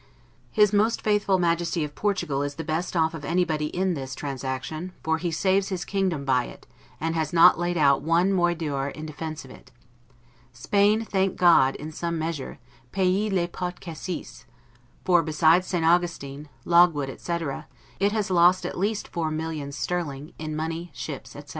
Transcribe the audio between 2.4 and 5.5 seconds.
is the best off of anybody in this, transaction, for he